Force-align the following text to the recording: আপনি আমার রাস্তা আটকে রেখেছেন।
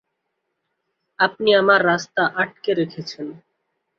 আপনি 1.19 1.49
আমার 1.55 1.79
রাস্তা 1.85 2.23
আটকে 2.35 2.71
রেখেছেন। 2.73 3.27